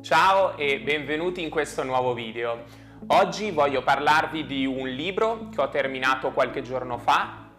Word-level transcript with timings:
Ciao 0.00 0.56
e 0.56 0.78
benvenuti 0.78 1.42
in 1.42 1.50
questo 1.50 1.82
nuovo 1.82 2.14
video. 2.14 2.64
Oggi 3.08 3.50
voglio 3.50 3.82
parlarvi 3.82 4.46
di 4.46 4.64
un 4.64 4.88
libro 4.88 5.48
che 5.52 5.60
ho 5.60 5.68
terminato 5.68 6.30
qualche 6.30 6.62
giorno 6.62 6.98
fa, 6.98 7.50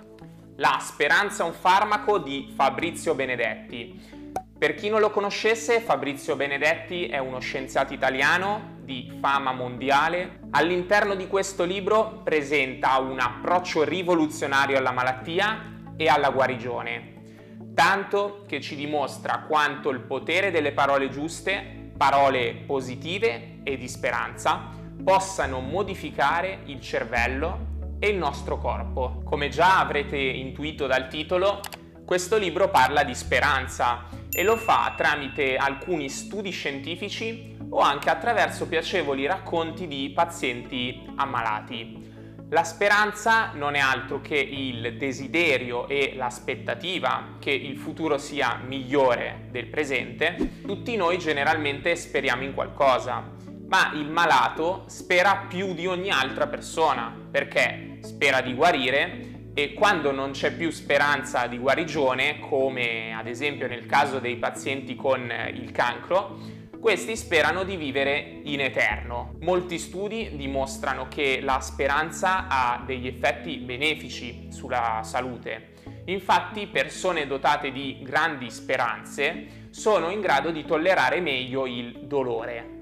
La 0.55 0.77
speranza 0.81 1.43
è 1.43 1.45
un 1.47 1.53
farmaco 1.53 2.17
di 2.17 2.51
Fabrizio 2.55 3.13
Benedetti. 3.13 4.33
Per 4.57 4.73
chi 4.73 4.89
non 4.89 4.99
lo 4.99 5.09
conoscesse, 5.09 5.79
Fabrizio 5.81 6.35
Benedetti 6.35 7.07
è 7.07 7.17
uno 7.17 7.39
scienziato 7.39 7.93
italiano 7.93 8.77
di 8.81 9.17
fama 9.21 9.53
mondiale. 9.53 10.39
All'interno 10.51 11.15
di 11.15 11.27
questo 11.27 11.63
libro 11.63 12.21
presenta 12.23 12.97
un 12.99 13.19
approccio 13.19 13.83
rivoluzionario 13.83 14.77
alla 14.77 14.91
malattia 14.91 15.93
e 15.95 16.07
alla 16.07 16.29
guarigione, 16.29 17.71
tanto 17.73 18.43
che 18.47 18.59
ci 18.59 18.75
dimostra 18.75 19.45
quanto 19.47 19.89
il 19.89 20.01
potere 20.01 20.51
delle 20.51 20.73
parole 20.73 21.09
giuste, 21.09 21.78
parole 21.99 22.63
positive 22.65 23.59
e 23.63 23.75
di 23.75 23.89
speranza, 23.89 24.69
possano 25.03 25.59
modificare 25.59 26.59
il 26.67 26.79
cervello 26.79 27.97
e 27.99 28.07
il 28.07 28.15
nostro 28.15 28.57
corpo. 28.57 29.21
Come 29.25 29.49
già 29.49 29.79
avrete 29.79 30.15
intuito 30.15 30.87
dal 30.87 31.09
titolo, 31.09 31.59
questo 32.05 32.37
libro 32.37 32.69
parla 32.69 33.03
di 33.03 33.13
speranza 33.13 34.05
e 34.31 34.43
lo 34.43 34.55
fa 34.55 34.93
tramite 34.95 35.57
alcuni 35.57 36.07
studi 36.07 36.51
scientifici 36.51 37.57
o 37.69 37.79
anche 37.79 38.09
attraverso 38.09 38.65
piacevoli 38.65 39.25
racconti 39.25 39.85
di 39.85 40.09
pazienti 40.15 41.01
ammalati. 41.17 42.18
La 42.51 42.63
speranza 42.63 43.51
non 43.53 43.75
è 43.75 43.79
altro 43.79 44.21
che 44.21 44.35
il 44.35 44.97
desiderio 44.97 45.87
e 45.87 46.13
l'aspettativa 46.15 47.35
che 47.37 47.51
il 47.51 47.77
futuro 47.77 48.17
sia 48.17 48.59
migliore 48.65 49.49
del 49.51 49.67
presente. 49.67 50.61
Tutti 50.65 50.95
noi 50.95 51.19
generalmente 51.19 51.95
speriamo 51.95 52.41
in 52.41 52.55
qualcosa, 52.55 53.23
ma 53.67 53.91
il 53.93 54.09
malato 54.09 54.85
spera 54.87 55.45
più 55.47 55.75
di 55.75 55.85
ogni 55.85 56.09
altra 56.09 56.47
persona 56.47 57.15
perché 57.29 57.99
spera 58.01 58.41
di 58.41 58.55
guarire 58.55 59.51
e 59.53 59.73
quando 59.75 60.11
non 60.11 60.31
c'è 60.31 60.51
più 60.51 60.71
speranza 60.71 61.45
di 61.45 61.59
guarigione, 61.59 62.39
come 62.39 63.13
ad 63.13 63.27
esempio 63.27 63.67
nel 63.67 63.85
caso 63.85 64.17
dei 64.17 64.37
pazienti 64.37 64.95
con 64.95 65.31
il 65.53 65.69
cancro, 65.71 66.39
questi 66.79 67.17
sperano 67.17 67.63
di 67.63 67.75
vivere 67.75 68.39
in 68.43 68.61
eterno. 68.61 69.35
Molti 69.41 69.77
studi 69.77 70.35
dimostrano 70.35 71.07
che 71.09 71.41
la 71.41 71.59
speranza 71.59 72.47
ha 72.47 72.81
degli 72.85 73.07
effetti 73.07 73.57
benefici 73.57 74.47
sulla 74.49 75.01
salute. 75.03 75.73
Infatti 76.05 76.67
persone 76.67 77.27
dotate 77.27 77.71
di 77.71 77.99
grandi 78.01 78.49
speranze 78.49 79.67
sono 79.71 80.09
in 80.09 80.21
grado 80.21 80.51
di 80.51 80.63
tollerare 80.65 81.19
meglio 81.19 81.65
il 81.65 82.05
dolore. 82.05 82.77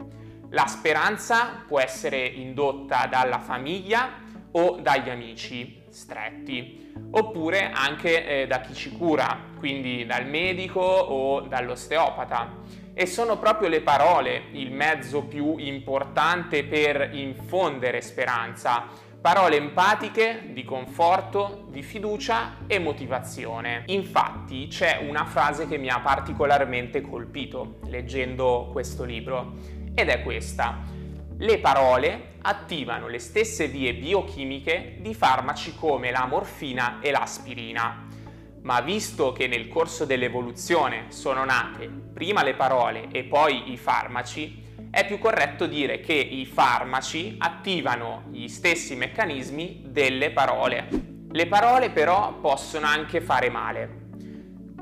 La 0.51 0.67
speranza 0.67 1.63
può 1.67 1.79
essere 1.79 2.25
indotta 2.25 3.07
dalla 3.07 3.39
famiglia 3.39 4.25
o 4.51 4.79
dagli 4.79 5.09
amici 5.09 5.83
stretti, 5.89 6.93
oppure 7.11 7.71
anche 7.71 8.43
eh, 8.43 8.47
da 8.47 8.61
chi 8.61 8.73
ci 8.73 8.91
cura, 8.91 9.37
quindi 9.57 10.05
dal 10.05 10.25
medico 10.25 10.79
o 10.79 11.41
dall'osteopata. 11.41 12.85
E 12.99 13.05
sono 13.05 13.37
proprio 13.37 13.69
le 13.69 13.81
parole 13.81 14.45
il 14.53 14.71
mezzo 14.71 15.21
più 15.21 15.57
importante 15.57 16.63
per 16.63 17.11
infondere 17.13 18.01
speranza, 18.01 18.87
parole 19.21 19.55
empatiche, 19.57 20.49
di 20.51 20.63
conforto, 20.63 21.67
di 21.69 21.83
fiducia 21.83 22.55
e 22.65 22.79
motivazione. 22.79 23.83
Infatti 23.85 24.65
c'è 24.65 25.05
una 25.07 25.25
frase 25.25 25.67
che 25.67 25.77
mi 25.77 25.89
ha 25.89 25.99
particolarmente 25.99 27.01
colpito 27.01 27.77
leggendo 27.83 28.69
questo 28.71 29.03
libro 29.03 29.53
ed 29.93 30.09
è 30.09 30.23
questa. 30.23 30.79
Le 31.37 31.59
parole 31.59 32.37
attivano 32.41 33.07
le 33.07 33.19
stesse 33.19 33.67
vie 33.67 33.93
biochimiche 33.93 34.97
di 35.01 35.13
farmaci 35.13 35.75
come 35.75 36.09
la 36.09 36.25
morfina 36.25 36.97
e 36.99 37.11
l'aspirina. 37.11 38.06
Ma 38.67 38.81
visto 38.81 39.31
che 39.31 39.47
nel 39.47 39.69
corso 39.69 40.03
dell'evoluzione 40.03 41.05
sono 41.07 41.45
nate 41.45 41.87
prima 41.87 42.43
le 42.43 42.53
parole 42.53 43.07
e 43.13 43.23
poi 43.23 43.71
i 43.71 43.77
farmaci, 43.77 44.61
è 44.91 45.07
più 45.07 45.19
corretto 45.19 45.67
dire 45.67 46.01
che 46.01 46.11
i 46.11 46.45
farmaci 46.45 47.37
attivano 47.39 48.25
gli 48.29 48.49
stessi 48.49 48.97
meccanismi 48.97 49.83
delle 49.85 50.31
parole. 50.31 50.89
Le 51.31 51.47
parole 51.47 51.91
però 51.91 52.33
possono 52.41 52.87
anche 52.87 53.21
fare 53.21 53.49
male 53.49 54.05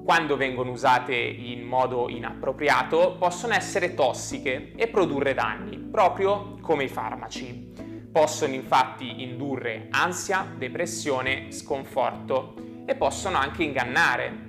quando 0.04 0.36
vengono 0.36 0.72
usate 0.72 1.16
in 1.16 1.62
modo 1.62 2.10
inappropriato, 2.10 3.18
possono 3.20 3.54
essere 3.54 3.94
tossiche 3.94 4.74
e 4.76 4.88
produrre 4.88 5.36
danni, 5.36 5.78
proprio 5.78 6.58
come 6.60 6.86
i 6.86 6.90
farmaci. 6.90 7.74
Possono 8.12 8.54
infatti 8.54 9.22
indurre 9.22 9.90
ansia, 9.92 10.48
depressione, 10.58 11.52
sconforto 11.52 12.65
e 12.86 12.96
possono 12.96 13.38
anche 13.38 13.64
ingannare. 13.64 14.44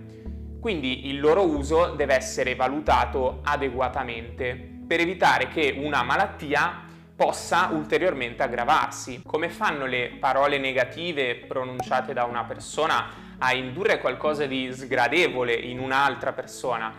Quindi 0.60 1.08
il 1.08 1.20
loro 1.20 1.42
uso 1.42 1.94
deve 1.94 2.14
essere 2.14 2.54
valutato 2.54 3.40
adeguatamente 3.42 4.54
per 4.86 5.00
evitare 5.00 5.48
che 5.48 5.74
una 5.78 6.02
malattia 6.02 6.84
possa 7.14 7.70
ulteriormente 7.72 8.42
aggravarsi. 8.42 9.22
Come 9.24 9.48
fanno 9.48 9.86
le 9.86 10.16
parole 10.20 10.58
negative 10.58 11.36
pronunciate 11.36 12.12
da 12.12 12.24
una 12.24 12.44
persona 12.44 13.24
a 13.38 13.54
indurre 13.54 13.98
qualcosa 14.00 14.46
di 14.46 14.70
sgradevole 14.72 15.54
in 15.54 15.78
un'altra 15.78 16.32
persona? 16.32 16.92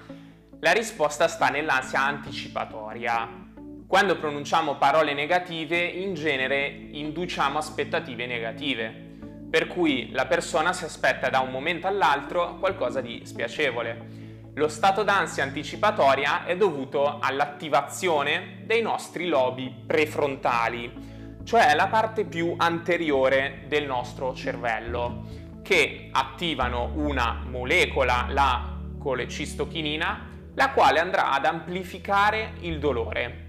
La 0.60 0.72
risposta 0.72 1.28
sta 1.28 1.50
nell'ansia 1.50 2.02
anticipatoria. 2.02 3.46
Quando 3.86 4.18
pronunciamo 4.18 4.76
parole 4.76 5.14
negative, 5.14 5.78
in 5.78 6.14
genere 6.16 6.66
induciamo 6.66 7.60
aspettative 7.60 8.26
negative, 8.26 9.07
per 9.50 9.68
cui 9.68 10.12
la 10.12 10.26
persona 10.26 10.74
si 10.74 10.84
aspetta 10.84 11.30
da 11.30 11.40
un 11.40 11.52
momento 11.52 11.88
all'altro 11.88 12.58
qualcosa 12.60 13.02
di 13.02 13.22
spiacevole. 13.26 14.26
Lo 14.56 14.68
stato 14.68 15.04
d'ansia 15.04 15.44
anticipatoria 15.44 16.46
è 16.46 16.58
dovuto 16.58 17.20
all'attivazione 17.20 18.64
dei 18.66 18.82
nostri 18.82 19.28
lobi 19.28 19.74
prefrontali, 19.86 21.40
cioè 21.44 21.76
la 21.76 21.88
parte 21.88 22.26
più 22.26 22.56
anteriore 22.58 23.66
del 23.68 23.86
nostro 23.86 24.34
cervello 24.34 25.46
che 25.62 26.10
attivano 26.12 26.92
una 26.96 27.44
molecola, 27.48 28.28
la 28.30 28.76
colecistochinina, 28.98 30.28
la 30.56 30.72
quale 30.72 31.00
andrà 31.00 31.32
ad 31.32 31.46
amplificare 31.46 32.54
il 32.62 32.80
dolore. 32.80 33.47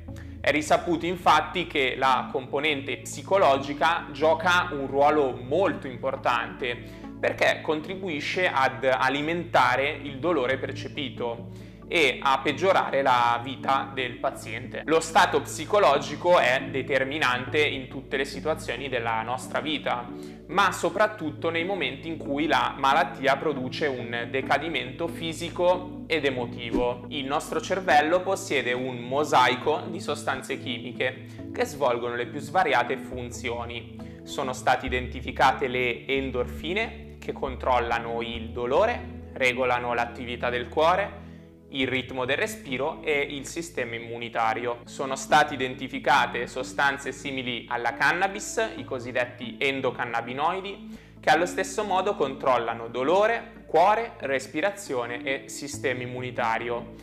È 0.49 0.51
risaputo 0.51 1.05
infatti 1.05 1.67
che 1.67 1.95
la 1.99 2.31
componente 2.33 2.97
psicologica 3.01 4.07
gioca 4.13 4.69
un 4.71 4.87
ruolo 4.87 5.39
molto 5.39 5.87
importante 5.87 6.75
perché 7.21 7.61
contribuisce 7.61 8.49
ad 8.49 8.83
alimentare 8.85 9.91
il 9.91 10.19
dolore 10.19 10.57
percepito 10.57 11.49
e 11.88 12.19
a 12.22 12.38
peggiorare 12.43 13.03
la 13.03 13.41
vita 13.43 13.91
del 13.93 14.19
paziente. 14.19 14.82
Lo 14.84 15.00
stato 15.00 15.41
psicologico 15.41 16.38
è 16.38 16.69
determinante 16.71 17.60
in 17.60 17.88
tutte 17.88 18.19
le 18.19 18.26
situazioni 18.26 18.88
della 18.88 19.22
nostra 19.22 19.60
vita, 19.60 20.06
ma 20.49 20.71
soprattutto 20.71 21.50
nei 21.50 21.65
momenti 21.65 22.09
in 22.09 22.19
cui 22.19 22.47
la 22.47 22.75
malattia 22.76 23.37
produce 23.37 23.87
un 23.87 24.28
decadimento 24.31 25.09
fisico 25.09 26.04
ed 26.06 26.25
emotivo. 26.26 27.06
Il 27.09 27.25
nostro 27.25 27.60
cervello 27.60 28.20
possiede 28.20 28.72
un 28.72 28.99
mosaico 28.99 29.82
di 29.88 30.00
sostanze 30.00 30.59
chimiche 30.59 31.26
che 31.53 31.65
svolgono 31.65 32.15
le 32.15 32.26
più 32.26 32.41
svariate 32.41 32.99
funzioni. 32.99 33.97
Sono 34.22 34.53
state 34.53 34.87
identificate 34.87 35.69
le 35.69 36.06
endorfine 36.06 37.16
che 37.19 37.32
controllano 37.32 38.20
il 38.20 38.50
dolore, 38.50 39.16
regolano 39.32 39.94
l'attività 39.94 40.50
del 40.50 40.69
cuore, 40.69 41.26
il 41.71 41.87
ritmo 41.87 42.25
del 42.25 42.37
respiro 42.37 43.03
e 43.03 43.21
il 43.21 43.47
sistema 43.47 43.95
immunitario. 43.95 44.81
Sono 44.84 45.17
state 45.17 45.55
identificate 45.55 46.47
sostanze 46.47 47.12
simili 47.12 47.67
alla 47.69 47.94
cannabis, 47.94 48.75
i 48.76 48.85
cosiddetti 48.85 49.56
endocannabinoidi, 49.59 51.17
che 51.20 51.31
allo 51.31 51.47
stesso 51.47 51.85
modo 51.85 52.15
controllano 52.15 52.88
dolore, 52.88 53.65
cuore, 53.67 54.15
respirazione 54.19 55.23
e 55.23 55.49
sistema 55.49 56.03
immunitario. 56.03 56.94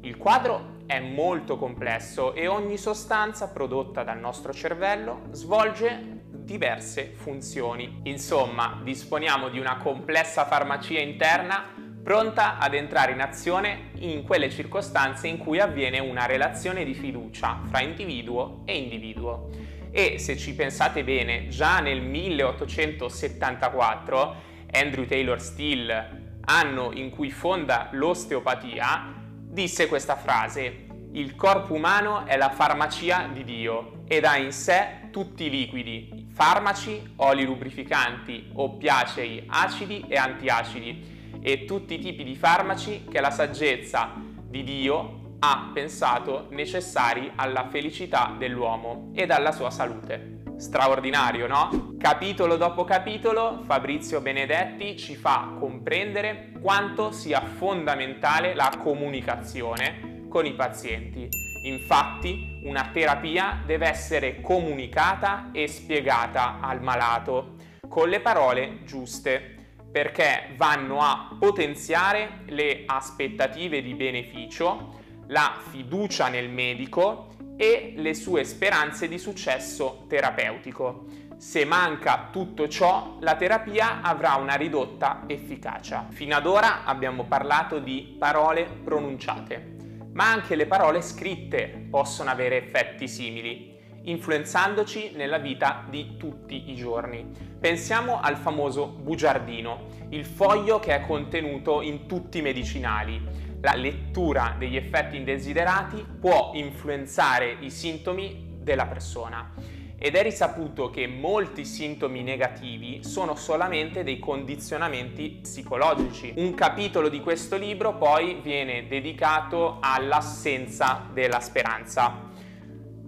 Il 0.00 0.16
quadro 0.16 0.72
è 0.86 1.00
molto 1.00 1.56
complesso 1.56 2.34
e 2.34 2.46
ogni 2.46 2.76
sostanza 2.76 3.48
prodotta 3.48 4.02
dal 4.02 4.18
nostro 4.18 4.52
cervello 4.52 5.22
svolge 5.30 6.22
diverse 6.44 7.12
funzioni. 7.16 8.00
Insomma, 8.04 8.80
disponiamo 8.82 9.48
di 9.48 9.58
una 9.58 9.78
complessa 9.78 10.44
farmacia 10.44 11.00
interna 11.00 11.83
pronta 12.04 12.58
ad 12.58 12.74
entrare 12.74 13.12
in 13.12 13.22
azione 13.22 13.92
in 14.00 14.24
quelle 14.24 14.50
circostanze 14.50 15.26
in 15.26 15.38
cui 15.38 15.58
avviene 15.58 16.00
una 16.00 16.26
relazione 16.26 16.84
di 16.84 16.92
fiducia 16.92 17.62
fra 17.64 17.80
individuo 17.80 18.60
e 18.66 18.76
individuo. 18.76 19.48
E 19.90 20.18
se 20.18 20.36
ci 20.36 20.54
pensate 20.54 21.02
bene, 21.02 21.48
già 21.48 21.80
nel 21.80 22.02
1874 22.02 24.34
Andrew 24.70 25.06
Taylor 25.06 25.40
Steele, 25.40 26.40
anno 26.42 26.92
in 26.92 27.08
cui 27.08 27.30
fonda 27.30 27.88
l'osteopatia, 27.92 29.14
disse 29.38 29.88
questa 29.88 30.16
frase: 30.16 30.84
Il 31.12 31.34
corpo 31.36 31.72
umano 31.72 32.26
è 32.26 32.36
la 32.36 32.50
farmacia 32.50 33.30
di 33.32 33.44
Dio 33.44 34.02
ed 34.06 34.26
ha 34.26 34.36
in 34.36 34.52
sé 34.52 35.08
tutti 35.10 35.44
i 35.44 35.50
liquidi, 35.50 36.26
farmaci, 36.30 37.14
oli 37.16 37.46
lubrificanti, 37.46 38.50
oppiacei, 38.52 39.44
acidi 39.46 40.04
e 40.06 40.16
antiacidi 40.16 41.13
e 41.46 41.66
tutti 41.66 41.94
i 41.94 41.98
tipi 41.98 42.24
di 42.24 42.36
farmaci 42.36 43.04
che 43.04 43.20
la 43.20 43.30
saggezza 43.30 44.14
di 44.48 44.64
Dio 44.64 45.36
ha 45.40 45.70
pensato 45.74 46.46
necessari 46.52 47.30
alla 47.34 47.68
felicità 47.68 48.34
dell'uomo 48.38 49.10
ed 49.14 49.30
alla 49.30 49.52
sua 49.52 49.68
salute. 49.68 50.40
Straordinario, 50.56 51.46
no? 51.46 51.96
Capitolo 51.98 52.56
dopo 52.56 52.84
capitolo 52.84 53.60
Fabrizio 53.66 54.22
Benedetti 54.22 54.96
ci 54.96 55.16
fa 55.16 55.52
comprendere 55.58 56.52
quanto 56.62 57.10
sia 57.10 57.42
fondamentale 57.42 58.54
la 58.54 58.72
comunicazione 58.82 60.24
con 60.30 60.46
i 60.46 60.54
pazienti. 60.54 61.28
Infatti 61.66 62.60
una 62.64 62.88
terapia 62.90 63.60
deve 63.66 63.86
essere 63.86 64.40
comunicata 64.40 65.50
e 65.52 65.68
spiegata 65.68 66.58
al 66.62 66.80
malato 66.80 67.56
con 67.86 68.08
le 68.08 68.20
parole 68.20 68.78
giuste 68.84 69.53
perché 69.94 70.54
vanno 70.56 71.02
a 71.02 71.36
potenziare 71.38 72.40
le 72.46 72.82
aspettative 72.84 73.80
di 73.80 73.94
beneficio, 73.94 74.98
la 75.28 75.54
fiducia 75.70 76.26
nel 76.26 76.50
medico 76.50 77.28
e 77.56 77.92
le 77.96 78.12
sue 78.12 78.42
speranze 78.42 79.06
di 79.06 79.18
successo 79.18 80.06
terapeutico. 80.08 81.04
Se 81.36 81.64
manca 81.64 82.30
tutto 82.32 82.66
ciò, 82.66 83.18
la 83.20 83.36
terapia 83.36 84.00
avrà 84.02 84.34
una 84.34 84.56
ridotta 84.56 85.22
efficacia. 85.28 86.08
Fino 86.10 86.34
ad 86.34 86.46
ora 86.46 86.82
abbiamo 86.82 87.22
parlato 87.26 87.78
di 87.78 88.16
parole 88.18 88.64
pronunciate 88.64 89.74
ma 90.14 90.30
anche 90.30 90.54
le 90.54 90.66
parole 90.66 91.02
scritte 91.02 91.86
possono 91.90 92.30
avere 92.30 92.56
effetti 92.56 93.08
simili, 93.08 93.73
influenzandoci 94.04 95.12
nella 95.14 95.38
vita 95.38 95.84
di 95.88 96.16
tutti 96.16 96.70
i 96.70 96.74
giorni. 96.74 97.26
Pensiamo 97.58 98.20
al 98.20 98.36
famoso 98.36 98.86
bugiardino, 98.86 100.06
il 100.10 100.24
foglio 100.24 100.80
che 100.80 100.94
è 100.94 101.00
contenuto 101.00 101.82
in 101.82 102.06
tutti 102.06 102.38
i 102.38 102.42
medicinali. 102.42 103.20
La 103.60 103.74
lettura 103.74 104.54
degli 104.58 104.76
effetti 104.76 105.16
indesiderati 105.16 106.04
può 106.20 106.50
influenzare 106.54 107.56
i 107.60 107.70
sintomi 107.70 108.58
della 108.60 108.86
persona 108.86 109.52
ed 109.96 110.16
è 110.16 110.22
risaputo 110.22 110.90
che 110.90 111.06
molti 111.06 111.64
sintomi 111.64 112.22
negativi 112.22 113.02
sono 113.02 113.34
solamente 113.36 114.02
dei 114.02 114.18
condizionamenti 114.18 115.38
psicologici. 115.40 116.34
Un 116.36 116.52
capitolo 116.52 117.08
di 117.08 117.20
questo 117.20 117.56
libro 117.56 117.94
poi 117.96 118.38
viene 118.42 118.86
dedicato 118.86 119.78
all'assenza 119.80 121.06
della 121.10 121.40
speranza. 121.40 122.23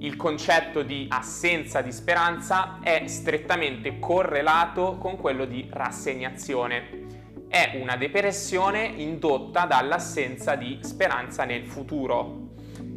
Il 0.06 0.14
concetto 0.14 0.82
di 0.82 1.06
assenza 1.10 1.80
di 1.80 1.90
speranza 1.90 2.78
è 2.80 3.08
strettamente 3.08 3.98
correlato 3.98 4.98
con 4.98 5.16
quello 5.16 5.46
di 5.46 5.68
rassegnazione. 5.68 7.06
È 7.48 7.76
una 7.82 7.96
depressione 7.96 8.84
indotta 8.84 9.64
dall'assenza 9.64 10.54
di 10.54 10.78
speranza 10.82 11.44
nel 11.44 11.66
futuro. 11.66 12.50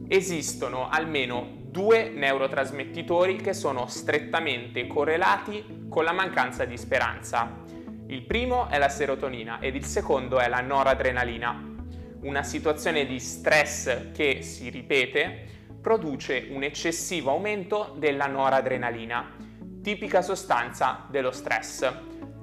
Esistono 0.07 0.87
almeno 0.87 1.47
due 1.63 2.09
neurotrasmettitori 2.09 3.37
che 3.37 3.53
sono 3.53 3.87
strettamente 3.87 4.85
correlati 4.85 5.87
con 5.89 6.03
la 6.03 6.11
mancanza 6.11 6.65
di 6.65 6.77
speranza. 6.77 7.63
Il 8.05 8.21
primo 8.21 8.69
è 8.69 8.77
la 8.77 8.89
serotonina 8.89 9.57
ed 9.59 9.73
il 9.73 9.85
secondo 9.85 10.37
è 10.37 10.47
la 10.47 10.61
noradrenalina. 10.61 11.77
Una 12.21 12.43
situazione 12.43 13.07
di 13.07 13.19
stress 13.19 14.11
che 14.11 14.43
si 14.43 14.69
ripete 14.69 15.57
produce 15.81 16.47
un 16.49 16.63
eccessivo 16.63 17.31
aumento 17.31 17.95
della 17.97 18.27
noradrenalina, 18.27 19.35
tipica 19.81 20.21
sostanza 20.21 21.05
dello 21.09 21.31
stress, 21.31 21.91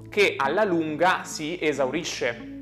che 0.09 0.35
alla 0.37 0.65
lunga 0.65 1.25
si 1.25 1.59
esaurisce. 1.61 2.55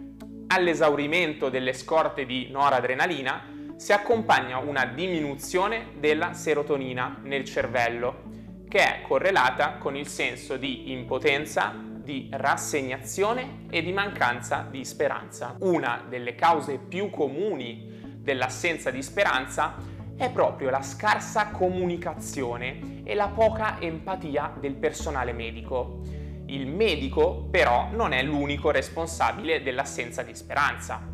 All'esaurimento 0.48 1.48
delle 1.48 1.72
scorte 1.72 2.26
di 2.26 2.48
noradrenalina 2.50 3.52
si 3.76 3.92
accompagna 3.92 4.58
una 4.58 4.84
diminuzione 4.86 5.92
della 5.98 6.32
serotonina 6.32 7.20
nel 7.22 7.44
cervello, 7.44 8.32
che 8.68 8.78
è 8.78 9.02
correlata 9.02 9.76
con 9.78 9.96
il 9.96 10.06
senso 10.06 10.56
di 10.56 10.92
impotenza, 10.92 11.74
di 11.76 12.28
rassegnazione 12.30 13.66
e 13.70 13.82
di 13.82 13.92
mancanza 13.92 14.66
di 14.70 14.84
speranza. 14.84 15.56
Una 15.60 16.04
delle 16.08 16.34
cause 16.34 16.78
più 16.78 17.08
comuni 17.10 18.18
dell'assenza 18.18 18.90
di 18.90 19.02
speranza 19.02 19.74
è 20.16 20.30
proprio 20.30 20.70
la 20.70 20.82
scarsa 20.82 21.48
comunicazione 21.50 23.02
e 23.04 23.14
la 23.14 23.28
poca 23.28 23.80
empatia 23.80 24.54
del 24.58 24.74
personale 24.74 25.32
medico. 25.32 26.00
Il 26.46 26.66
medico 26.66 27.48
però 27.50 27.88
non 27.92 28.12
è 28.12 28.22
l'unico 28.22 28.70
responsabile 28.70 29.62
dell'assenza 29.62 30.22
di 30.22 30.34
speranza 30.34 31.12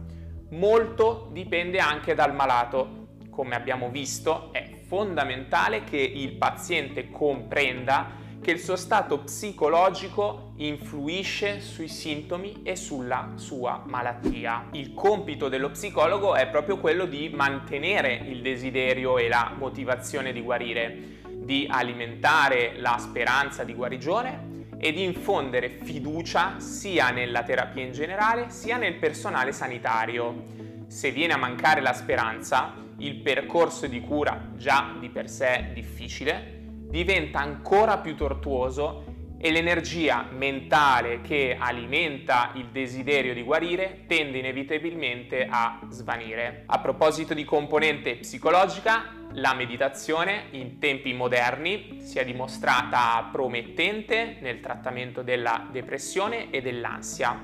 molto 0.50 1.28
dipende 1.32 1.78
anche 1.78 2.14
dal 2.14 2.34
malato. 2.34 2.98
Come 3.30 3.54
abbiamo 3.54 3.88
visto, 3.90 4.52
è 4.52 4.80
fondamentale 4.86 5.84
che 5.84 5.98
il 5.98 6.32
paziente 6.32 7.10
comprenda 7.10 8.18
che 8.42 8.52
il 8.52 8.58
suo 8.58 8.76
stato 8.76 9.18
psicologico 9.20 10.52
influisce 10.56 11.60
sui 11.60 11.88
sintomi 11.88 12.62
e 12.62 12.74
sulla 12.74 13.32
sua 13.34 13.82
malattia. 13.86 14.68
Il 14.72 14.94
compito 14.94 15.48
dello 15.48 15.70
psicologo 15.70 16.34
è 16.34 16.48
proprio 16.48 16.78
quello 16.78 17.04
di 17.04 17.28
mantenere 17.28 18.14
il 18.14 18.40
desiderio 18.40 19.18
e 19.18 19.28
la 19.28 19.52
motivazione 19.56 20.32
di 20.32 20.40
guarire, 20.40 21.18
di 21.28 21.66
alimentare 21.70 22.74
la 22.78 22.96
speranza 22.98 23.62
di 23.62 23.74
guarigione 23.74 24.48
e 24.78 24.92
di 24.92 25.04
infondere 25.04 25.68
fiducia 25.68 26.58
sia 26.58 27.10
nella 27.10 27.42
terapia 27.42 27.84
in 27.84 27.92
generale 27.92 28.48
sia 28.48 28.78
nel 28.78 28.94
personale 28.94 29.52
sanitario. 29.52 30.44
Se 30.86 31.10
viene 31.10 31.34
a 31.34 31.36
mancare 31.36 31.82
la 31.82 31.92
speranza, 31.92 32.74
il 32.96 33.16
percorso 33.16 33.86
di 33.86 34.00
cura, 34.00 34.52
già 34.56 34.94
di 34.98 35.10
per 35.10 35.28
sé 35.28 35.70
difficile, 35.74 36.59
diventa 36.90 37.38
ancora 37.38 37.98
più 37.98 38.16
tortuoso 38.16 39.04
e 39.42 39.50
l'energia 39.50 40.26
mentale 40.30 41.22
che 41.22 41.56
alimenta 41.58 42.50
il 42.56 42.66
desiderio 42.66 43.32
di 43.32 43.42
guarire 43.42 44.04
tende 44.06 44.36
inevitabilmente 44.36 45.46
a 45.48 45.80
svanire. 45.88 46.64
A 46.66 46.78
proposito 46.80 47.32
di 47.32 47.44
componente 47.44 48.16
psicologica, 48.16 49.14
la 49.34 49.54
meditazione 49.54 50.48
in 50.50 50.78
tempi 50.78 51.14
moderni 51.14 52.00
si 52.00 52.18
è 52.18 52.24
dimostrata 52.24 53.28
promettente 53.32 54.36
nel 54.40 54.60
trattamento 54.60 55.22
della 55.22 55.68
depressione 55.70 56.50
e 56.50 56.60
dell'ansia. 56.60 57.40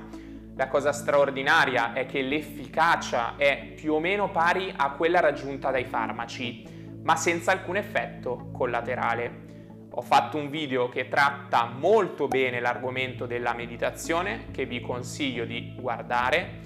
La 0.55 0.67
cosa 0.67 0.91
straordinaria 0.91 1.93
è 1.93 2.05
che 2.05 2.21
l'efficacia 2.21 3.37
è 3.37 3.73
più 3.75 3.93
o 3.93 3.99
meno 3.99 4.29
pari 4.29 4.71
a 4.75 4.91
quella 4.91 5.19
raggiunta 5.19 5.71
dai 5.71 5.85
farmaci, 5.85 6.76
ma 7.07 7.15
senza 7.15 7.53
alcun 7.53 7.77
effetto 7.77 8.49
collaterale. 8.51 9.45
Ho 9.91 10.01
fatto 10.01 10.35
un 10.35 10.49
video 10.49 10.89
che 10.89 11.07
tratta 11.07 11.63
molto 11.63 12.27
bene 12.27 12.59
l'argomento 12.59 13.25
della 13.25 13.53
meditazione 13.53 14.47
che 14.51 14.65
vi 14.65 14.81
consiglio 14.81 15.45
di 15.45 15.73
guardare 15.79 16.65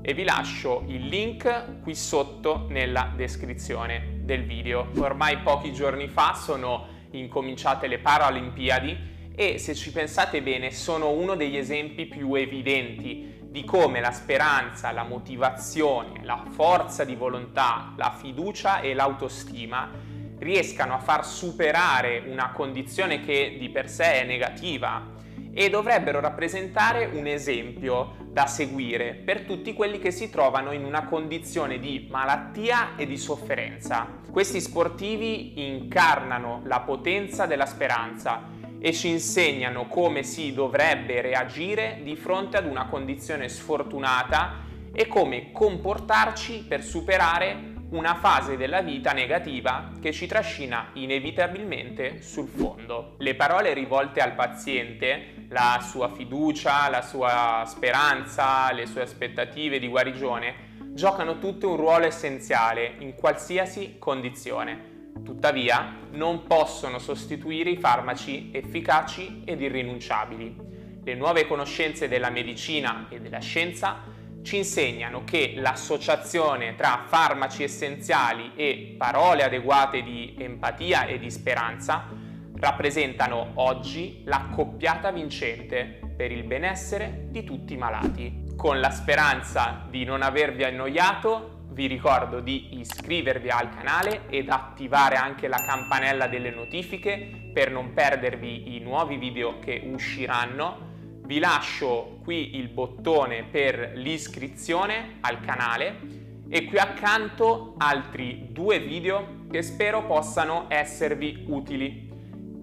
e 0.00 0.14
vi 0.14 0.24
lascio 0.24 0.84
il 0.86 1.08
link 1.08 1.82
qui 1.82 1.94
sotto 1.94 2.68
nella 2.70 3.12
descrizione 3.14 4.20
del 4.22 4.46
video. 4.46 4.88
Ormai 4.96 5.40
pochi 5.40 5.74
giorni 5.74 6.08
fa 6.08 6.32
sono 6.32 6.86
incominciate 7.10 7.86
le 7.86 7.98
Paralimpiadi 7.98 9.10
e 9.36 9.58
se 9.58 9.74
ci 9.74 9.92
pensate 9.92 10.40
bene 10.40 10.70
sono 10.70 11.10
uno 11.10 11.34
degli 11.34 11.58
esempi 11.58 12.06
più 12.06 12.32
evidenti 12.32 13.41
di 13.52 13.64
come 13.64 14.00
la 14.00 14.12
speranza, 14.12 14.92
la 14.92 15.02
motivazione, 15.02 16.24
la 16.24 16.42
forza 16.52 17.04
di 17.04 17.14
volontà, 17.14 17.92
la 17.98 18.10
fiducia 18.10 18.80
e 18.80 18.94
l'autostima 18.94 19.90
riescano 20.38 20.94
a 20.94 20.98
far 20.98 21.26
superare 21.26 22.24
una 22.26 22.50
condizione 22.52 23.20
che 23.20 23.56
di 23.58 23.68
per 23.68 23.90
sé 23.90 24.22
è 24.22 24.24
negativa 24.24 25.02
e 25.52 25.68
dovrebbero 25.68 26.18
rappresentare 26.18 27.04
un 27.12 27.26
esempio 27.26 28.14
da 28.24 28.46
seguire 28.46 29.12
per 29.12 29.42
tutti 29.42 29.74
quelli 29.74 29.98
che 29.98 30.12
si 30.12 30.30
trovano 30.30 30.72
in 30.72 30.84
una 30.86 31.04
condizione 31.04 31.78
di 31.78 32.08
malattia 32.10 32.96
e 32.96 33.04
di 33.04 33.18
sofferenza. 33.18 34.08
Questi 34.30 34.62
sportivi 34.62 35.66
incarnano 35.68 36.62
la 36.64 36.80
potenza 36.80 37.44
della 37.44 37.66
speranza 37.66 38.51
e 38.84 38.92
ci 38.92 39.08
insegnano 39.08 39.86
come 39.86 40.24
si 40.24 40.52
dovrebbe 40.52 41.20
reagire 41.20 42.00
di 42.02 42.16
fronte 42.16 42.56
ad 42.56 42.66
una 42.66 42.86
condizione 42.86 43.48
sfortunata 43.48 44.64
e 44.92 45.06
come 45.06 45.52
comportarci 45.52 46.64
per 46.66 46.82
superare 46.82 47.70
una 47.90 48.16
fase 48.16 48.56
della 48.56 48.82
vita 48.82 49.12
negativa 49.12 49.92
che 50.00 50.12
ci 50.12 50.26
trascina 50.26 50.88
inevitabilmente 50.94 52.22
sul 52.22 52.48
fondo. 52.48 53.14
Le 53.18 53.36
parole 53.36 53.72
rivolte 53.72 54.20
al 54.20 54.34
paziente, 54.34 55.46
la 55.48 55.78
sua 55.80 56.08
fiducia, 56.08 56.88
la 56.88 57.02
sua 57.02 57.62
speranza, 57.66 58.72
le 58.72 58.86
sue 58.86 59.02
aspettative 59.02 59.78
di 59.78 59.86
guarigione 59.86 60.70
giocano 60.92 61.38
tutte 61.38 61.66
un 61.66 61.76
ruolo 61.76 62.06
essenziale 62.06 62.94
in 62.98 63.14
qualsiasi 63.14 63.96
condizione. 64.00 64.91
Tuttavia, 65.24 65.98
non 66.12 66.44
possono 66.44 66.98
sostituire 66.98 67.70
i 67.70 67.76
farmaci 67.76 68.50
efficaci 68.52 69.42
ed 69.44 69.60
irrinunciabili. 69.60 70.56
Le 71.04 71.14
nuove 71.14 71.46
conoscenze 71.46 72.08
della 72.08 72.30
medicina 72.30 73.06
e 73.08 73.20
della 73.20 73.40
scienza 73.40 74.00
ci 74.42 74.56
insegnano 74.56 75.24
che 75.24 75.54
l'associazione 75.56 76.74
tra 76.74 77.04
farmaci 77.06 77.62
essenziali 77.62 78.52
e 78.56 78.94
parole 78.98 79.44
adeguate 79.44 80.02
di 80.02 80.34
empatia 80.38 81.06
e 81.06 81.18
di 81.18 81.30
speranza 81.30 82.08
rappresentano 82.56 83.52
oggi 83.54 84.22
l'accoppiata 84.24 85.10
vincente 85.10 86.00
per 86.16 86.30
il 86.30 86.44
benessere 86.44 87.26
di 87.30 87.44
tutti 87.44 87.74
i 87.74 87.76
malati. 87.76 88.50
Con 88.56 88.80
la 88.80 88.90
speranza 88.90 89.86
di 89.88 90.04
non 90.04 90.22
avervi 90.22 90.62
annoiato, 90.62 91.61
vi 91.72 91.86
ricordo 91.86 92.40
di 92.40 92.78
iscrivervi 92.78 93.48
al 93.48 93.70
canale 93.70 94.28
ed 94.28 94.48
attivare 94.48 95.16
anche 95.16 95.48
la 95.48 95.62
campanella 95.66 96.26
delle 96.26 96.50
notifiche 96.50 97.50
per 97.52 97.70
non 97.70 97.92
perdervi 97.94 98.76
i 98.76 98.80
nuovi 98.80 99.16
video 99.16 99.58
che 99.58 99.82
usciranno 99.84 100.90
vi 101.24 101.38
lascio 101.38 102.18
qui 102.22 102.56
il 102.56 102.68
bottone 102.68 103.44
per 103.44 103.92
l'iscrizione 103.94 105.18
al 105.20 105.40
canale 105.40 106.20
e 106.48 106.66
qui 106.66 106.78
accanto 106.78 107.74
altri 107.78 108.48
due 108.50 108.80
video 108.80 109.46
che 109.50 109.62
spero 109.62 110.04
possano 110.04 110.66
esservi 110.68 111.44
utili 111.48 112.10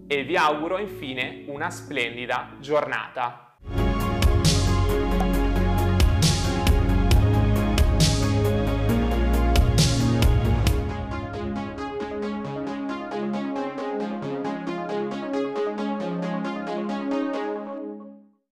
e 0.07 0.23
vi 0.23 0.35
auguro 0.35 0.77
infine 0.77 1.45
una 1.47 1.69
splendida 1.69 2.57
giornata. 2.59 3.57